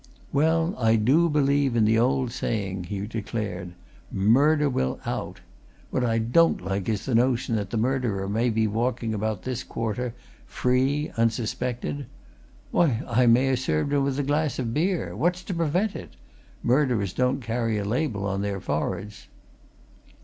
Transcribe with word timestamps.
"Well, 0.33 0.73
I 0.79 0.95
believe 0.97 1.75
in 1.75 1.85
the 1.85 1.99
old 1.99 2.31
saying," 2.31 2.85
he 2.85 3.05
declared. 3.05 3.73
"Murder 4.11 4.67
will 4.67 4.99
out! 5.05 5.41
What 5.91 6.03
I 6.03 6.17
don't 6.17 6.59
like 6.59 6.89
is 6.89 7.05
the 7.05 7.13
notion 7.13 7.55
that 7.57 7.69
the 7.69 7.77
murderer 7.77 8.27
may 8.27 8.49
be 8.49 8.65
walking 8.65 9.13
about 9.13 9.43
this 9.43 9.63
quarter, 9.63 10.15
free, 10.47 11.11
unsuspected. 11.17 12.07
Why, 12.71 13.03
I 13.07 13.27
may 13.27 13.53
ha' 13.53 13.59
served 13.59 13.93
him 13.93 14.03
with 14.03 14.17
a 14.17 14.23
glass 14.23 14.57
of 14.57 14.73
beer! 14.73 15.15
What's 15.15 15.43
to 15.43 15.53
prevent 15.53 15.95
it? 15.95 16.15
Murderers 16.63 17.13
don't 17.13 17.39
carry 17.39 17.77
a 17.77 17.85
label 17.85 18.25
on 18.25 18.41
their 18.41 18.59
foreheads!" 18.59 19.27